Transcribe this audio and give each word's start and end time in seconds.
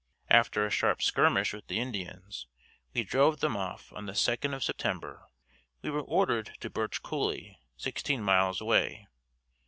After 0.31 0.65
a 0.65 0.71
sharp 0.71 0.99
skirmish 1.03 1.53
with 1.53 1.67
the 1.67 1.79
Indians, 1.79 2.47
we 2.91 3.03
drove 3.03 3.39
them 3.39 3.55
off 3.55 3.93
on 3.93 4.07
the 4.07 4.15
second 4.15 4.55
of 4.55 4.63
September. 4.63 5.27
We 5.83 5.91
were 5.91 6.01
ordered 6.01 6.55
to 6.61 6.71
Birch 6.71 7.03
Cooley, 7.03 7.59
sixteen 7.77 8.23
miles 8.23 8.59
away. 8.61 9.07